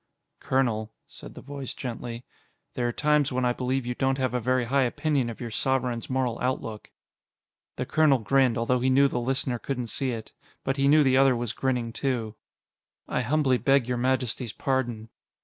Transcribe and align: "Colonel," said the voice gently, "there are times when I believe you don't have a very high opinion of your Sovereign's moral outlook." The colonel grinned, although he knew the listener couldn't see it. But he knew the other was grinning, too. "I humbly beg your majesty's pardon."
"Colonel," 0.39 0.91
said 1.07 1.35
the 1.35 1.43
voice 1.43 1.75
gently, 1.75 2.25
"there 2.73 2.87
are 2.87 2.91
times 2.91 3.31
when 3.31 3.45
I 3.45 3.53
believe 3.53 3.85
you 3.85 3.93
don't 3.93 4.17
have 4.17 4.33
a 4.33 4.39
very 4.39 4.65
high 4.65 4.81
opinion 4.81 5.29
of 5.29 5.39
your 5.39 5.51
Sovereign's 5.51 6.09
moral 6.09 6.39
outlook." 6.41 6.89
The 7.75 7.85
colonel 7.85 8.17
grinned, 8.17 8.57
although 8.57 8.79
he 8.79 8.89
knew 8.89 9.07
the 9.07 9.19
listener 9.21 9.59
couldn't 9.59 9.91
see 9.93 10.09
it. 10.09 10.31
But 10.63 10.77
he 10.77 10.87
knew 10.87 11.03
the 11.03 11.17
other 11.17 11.35
was 11.35 11.53
grinning, 11.53 11.93
too. 11.93 12.33
"I 13.07 13.21
humbly 13.21 13.59
beg 13.59 13.87
your 13.87 13.97
majesty's 13.99 14.53
pardon." 14.53 15.09